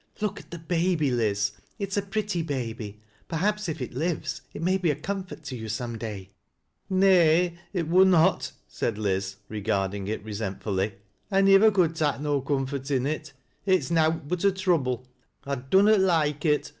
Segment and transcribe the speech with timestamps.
[0.19, 2.99] "Look at the baby, Laz It is a pretty baby.
[3.27, 6.31] Perhaps if it lives, it may be a comfort to you some day.""
[7.03, 7.59] Nay!
[7.71, 10.93] it wunnot;" said Liz, regarding it resentfully
[11.31, 13.33] '•'Iniwer could tak' no comfort in it.
[13.67, 15.05] It's nowt but a tronble.
[15.43, 16.69] I dunnot loike it.